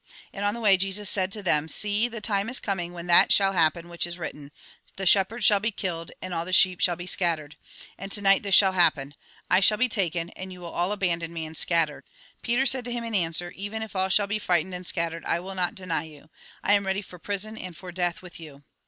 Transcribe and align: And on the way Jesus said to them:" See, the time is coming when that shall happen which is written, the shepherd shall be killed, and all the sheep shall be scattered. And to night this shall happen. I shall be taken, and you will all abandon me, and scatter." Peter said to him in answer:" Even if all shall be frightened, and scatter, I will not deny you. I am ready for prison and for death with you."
And 0.33 0.43
on 0.43 0.55
the 0.55 0.61
way 0.61 0.77
Jesus 0.77 1.11
said 1.11 1.31
to 1.31 1.43
them:" 1.43 1.67
See, 1.67 2.07
the 2.07 2.21
time 2.21 2.49
is 2.49 2.59
coming 2.59 2.91
when 2.91 3.05
that 3.05 3.31
shall 3.31 3.53
happen 3.53 3.87
which 3.87 4.07
is 4.07 4.17
written, 4.17 4.51
the 4.95 5.05
shepherd 5.05 5.43
shall 5.43 5.59
be 5.59 5.69
killed, 5.69 6.11
and 6.23 6.33
all 6.33 6.43
the 6.43 6.51
sheep 6.53 6.81
shall 6.81 6.95
be 6.95 7.05
scattered. 7.05 7.55
And 7.99 8.11
to 8.11 8.19
night 8.19 8.41
this 8.41 8.55
shall 8.55 8.71
happen. 8.71 9.13
I 9.47 9.59
shall 9.59 9.77
be 9.77 9.87
taken, 9.87 10.31
and 10.31 10.51
you 10.51 10.59
will 10.59 10.73
all 10.73 10.91
abandon 10.91 11.31
me, 11.31 11.45
and 11.45 11.55
scatter." 11.55 12.03
Peter 12.41 12.65
said 12.65 12.83
to 12.85 12.91
him 12.91 13.03
in 13.03 13.13
answer:" 13.13 13.51
Even 13.55 13.83
if 13.83 13.95
all 13.95 14.09
shall 14.09 14.25
be 14.25 14.39
frightened, 14.39 14.73
and 14.73 14.87
scatter, 14.87 15.21
I 15.23 15.39
will 15.39 15.53
not 15.53 15.75
deny 15.75 16.05
you. 16.05 16.31
I 16.63 16.73
am 16.73 16.87
ready 16.87 17.03
for 17.03 17.19
prison 17.19 17.55
and 17.55 17.77
for 17.77 17.91
death 17.91 18.23
with 18.23 18.39
you." 18.39 18.63